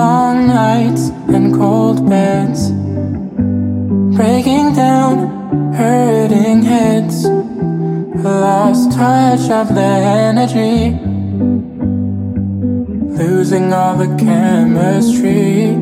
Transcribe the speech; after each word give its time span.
Long 0.00 0.46
nights 0.46 1.10
and 1.28 1.54
cold 1.54 2.08
beds. 2.08 2.70
Breaking 4.16 4.72
down, 4.72 5.14
hurting 5.74 6.62
heads. 6.62 7.26
Lost 8.24 8.92
touch 8.92 9.50
of 9.50 9.74
the 9.74 9.92
energy. 10.30 10.96
Losing 13.20 13.74
all 13.74 13.96
the 13.98 14.08
chemistry. 14.16 15.76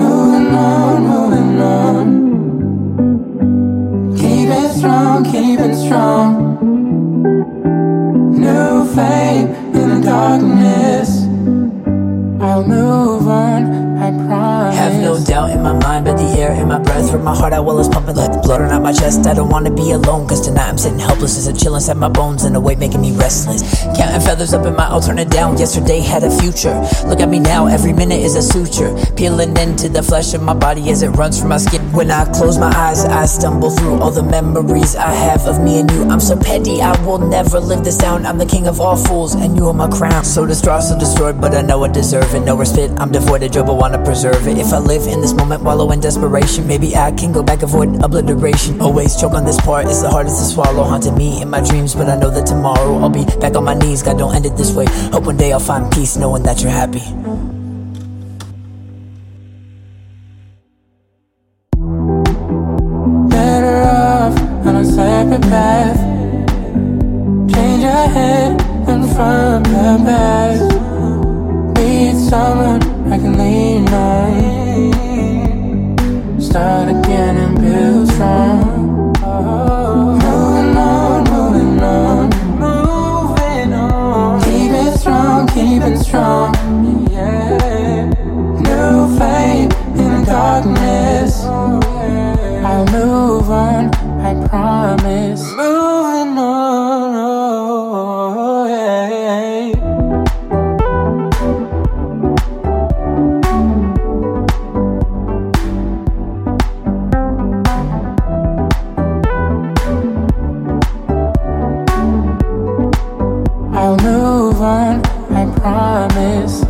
Moving 0.00 0.48
on, 0.72 1.02
moving 1.12 1.60
on. 1.60 2.06
Keep 4.16 4.48
it 4.48 4.70
strong, 4.76 5.24
keep 5.24 5.60
it 5.60 5.76
strong. 5.76 6.28
New 8.44 8.84
flame 8.92 9.54
in 9.80 9.88
the 9.94 10.00
darkness. 10.04 11.23
I'll 12.54 12.62
move 12.62 13.26
on, 13.26 13.98
I 13.98 14.12
promise. 14.12 14.76
Have 14.76 15.02
no 15.02 15.18
doubt 15.18 15.50
in 15.50 15.60
my 15.60 15.72
mind, 15.72 16.04
but 16.04 16.16
the 16.16 16.38
air 16.38 16.52
in 16.52 16.68
my 16.68 16.78
breath 16.78 16.93
from 17.14 17.24
my 17.24 17.34
heart, 17.34 17.52
I 17.52 17.60
will 17.60 17.78
is 17.78 17.88
pumping 17.88 18.16
like 18.16 18.42
blood 18.42 18.60
out 18.62 18.82
my 18.82 18.92
chest. 18.92 19.26
I 19.26 19.34
don't 19.34 19.48
wanna 19.48 19.70
be 19.70 19.92
alone, 19.92 20.26
cause 20.26 20.40
tonight 20.40 20.68
I'm 20.68 20.78
sitting 20.78 20.98
helpless 20.98 21.38
as 21.38 21.46
a 21.46 21.52
chill 21.52 21.76
inside 21.76 21.96
my 21.96 22.08
bones 22.08 22.42
and 22.42 22.56
a 22.56 22.60
weight 22.60 22.78
making 22.78 23.00
me 23.00 23.12
restless. 23.16 23.62
Counting 23.96 24.20
feathers 24.20 24.52
up 24.52 24.66
in 24.66 24.74
my 24.74 24.86
alternate 24.88 25.30
down. 25.30 25.56
Yesterday 25.56 26.00
had 26.00 26.24
a 26.24 26.30
future. 26.40 26.74
Look 27.06 27.20
at 27.20 27.28
me 27.28 27.38
now, 27.38 27.66
every 27.66 27.92
minute 27.92 28.18
is 28.18 28.34
a 28.34 28.42
suture. 28.42 28.90
Peeling 29.14 29.56
into 29.56 29.88
the 29.88 30.02
flesh 30.02 30.34
of 30.34 30.42
my 30.42 30.54
body 30.54 30.90
as 30.90 31.02
it 31.02 31.10
runs 31.10 31.38
from 31.38 31.50
my 31.50 31.58
skin. 31.58 31.82
When 31.92 32.10
I 32.10 32.24
close 32.32 32.58
my 32.58 32.72
eyes, 32.74 33.04
I 33.04 33.26
stumble 33.26 33.70
through 33.70 34.00
all 34.00 34.10
the 34.10 34.24
memories 34.24 34.96
I 34.96 35.12
have 35.12 35.46
of 35.46 35.62
me 35.62 35.78
and 35.78 35.90
you. 35.92 36.02
I'm 36.10 36.20
so 36.20 36.36
petty, 36.36 36.82
I 36.82 37.00
will 37.06 37.18
never 37.18 37.60
live 37.60 37.84
this 37.84 37.96
down. 37.96 38.26
I'm 38.26 38.38
the 38.38 38.46
king 38.46 38.66
of 38.66 38.80
all 38.80 38.96
fools, 38.96 39.34
and 39.34 39.56
you 39.56 39.68
are 39.68 39.74
my 39.74 39.88
crown. 39.88 40.24
So 40.24 40.46
distraught, 40.46 40.82
so 40.82 40.98
destroyed, 40.98 41.40
but 41.40 41.54
I 41.54 41.62
know 41.62 41.84
I 41.84 41.88
deserve 41.88 42.34
it. 42.34 42.40
No 42.40 42.56
respite, 42.56 42.90
I'm 42.98 43.12
devoid 43.12 43.44
of 43.44 43.52
joy, 43.52 43.62
but 43.62 43.76
wanna 43.76 44.02
preserve 44.02 44.48
it. 44.48 44.58
If 44.58 44.72
I 44.72 44.78
live 44.78 45.06
in 45.06 45.20
this 45.20 45.32
moment, 45.32 45.62
wallow 45.62 45.92
in 45.92 46.00
desperation, 46.00 46.66
maybe 46.66 46.96
I 46.96 47.03
can 47.12 47.32
go 47.32 47.42
back, 47.42 47.62
and 47.62 47.70
avoid 47.70 48.02
obliteration. 48.02 48.80
Always 48.80 49.16
choke 49.16 49.34
on 49.34 49.44
this 49.44 49.60
part, 49.60 49.86
it's 49.86 50.02
the 50.02 50.10
hardest 50.10 50.38
to 50.38 50.44
swallow. 50.44 50.84
Haunting 50.84 51.16
me 51.16 51.42
in 51.42 51.50
my 51.50 51.60
dreams, 51.60 51.94
but 51.94 52.08
I 52.08 52.16
know 52.16 52.30
that 52.30 52.46
tomorrow 52.46 52.98
I'll 52.98 53.10
be 53.10 53.24
back 53.40 53.54
on 53.56 53.64
my 53.64 53.74
knees. 53.74 54.02
God, 54.02 54.18
don't 54.18 54.34
end 54.34 54.46
it 54.46 54.56
this 54.56 54.72
way. 54.72 54.86
Hope 55.12 55.24
one 55.24 55.36
day 55.36 55.52
I'll 55.52 55.60
find 55.60 55.90
peace, 55.92 56.16
knowing 56.16 56.42
that 56.44 56.60
you're 56.62 56.70
happy. 56.70 57.04
Better 63.28 63.82
off 63.82 64.38
on 64.66 64.76
a 64.76 64.84
separate 64.84 65.42
path. 65.42 65.98
Change 67.52 67.84
ahead 67.84 68.60
and 68.88 69.04
from 69.14 69.62
the 69.62 69.98
past. 70.04 71.78
Need 71.78 72.16
someone 72.28 72.82
I 73.12 73.18
can 73.18 73.38
lean. 73.38 73.63
Start 76.54 76.88
again 76.88 77.36
and 77.36 77.60
build 77.60 78.08
strong. 78.12 79.12
Moving 80.22 80.76
on, 80.76 81.24
moving 81.24 81.82
on, 81.82 82.30
moving 82.60 83.72
on. 83.72 84.40
Keep 84.44 84.70
it 84.70 84.96
strong, 84.96 85.48
keep 85.48 85.82
it 85.82 85.98
strong. 85.98 86.54
Yeah. 87.10 88.06
New 88.06 89.16
flame 89.16 89.72
in 89.98 90.20
the 90.20 90.26
darkness. 90.26 91.40
Oh, 91.42 91.80
I'll 92.64 92.86
move 92.86 93.50
on, 93.50 93.92
I 94.20 94.46
promise. 94.46 95.42
I 114.66 114.98
promise. 115.60 116.64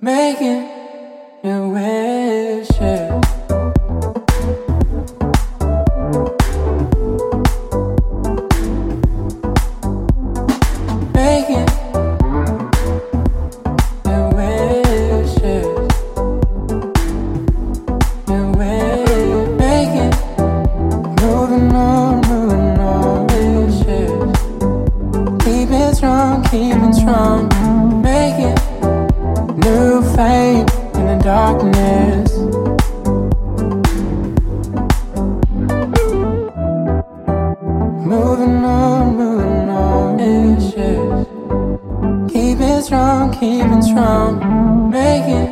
Making 0.00 0.79
it 26.90 26.94
strong. 26.94 27.48
Making 28.02 28.56
new 29.60 30.02
flame 30.14 30.66
in 30.94 31.06
the 31.06 31.20
darkness. 31.22 32.30
Moving 38.06 38.64
on, 38.64 39.16
moving 39.16 39.68
on, 39.68 40.20
issues. 40.20 41.26
Keep 42.32 42.60
it 42.60 42.82
strong, 42.84 43.32
keep 43.32 43.66
it 43.66 43.82
strong. 43.82 44.90
Making 44.90 45.48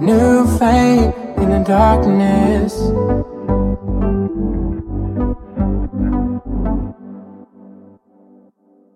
new 0.00 0.46
flame 0.58 1.12
in 1.38 1.50
the 1.50 1.64
darkness. 1.66 3.33